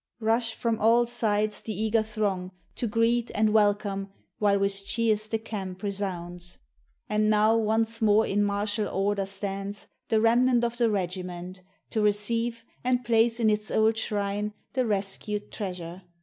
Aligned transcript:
Rush 0.19 0.55
from 0.55 0.79
all 0.79 1.05
sides 1.05 1.61
the 1.61 1.79
eager 1.79 2.01
throng 2.01 2.49
to 2.73 2.87
greet 2.87 3.29
And 3.35 3.53
welcome 3.53 4.09
while 4.39 4.57
with 4.57 4.83
cheers 4.83 5.27
the 5.27 5.37
camp 5.37 5.83
resounds. 5.83 6.57
And 7.07 7.29
now 7.29 7.55
once 7.55 8.01
more 8.01 8.25
in 8.25 8.43
martial 8.43 8.89
order 8.89 9.27
stands 9.27 9.89
The 10.09 10.19
remnant 10.19 10.63
of 10.63 10.77
the 10.79 10.89
regiment, 10.89 11.61
to 11.91 12.01
receive 12.01 12.65
And 12.83 13.03
place 13.05 13.39
in 13.39 13.51
its 13.51 13.69
old 13.69 13.95
shrine 13.95 14.53
the 14.73 14.87
rescued 14.87 15.51
treasure. 15.51 16.01